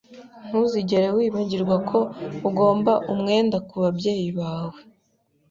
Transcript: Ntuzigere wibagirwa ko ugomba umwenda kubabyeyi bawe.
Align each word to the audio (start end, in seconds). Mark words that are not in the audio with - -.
Ntuzigere 0.47 1.07
wibagirwa 1.17 1.75
ko 1.89 1.99
ugomba 2.49 2.93
umwenda 3.13 3.57
kubabyeyi 3.69 4.29
bawe. 4.39 4.79